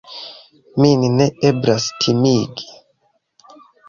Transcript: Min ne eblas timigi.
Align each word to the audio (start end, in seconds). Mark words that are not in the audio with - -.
Min 0.83 1.01
ne 1.17 1.27
eblas 1.49 1.85
timigi. 2.05 2.65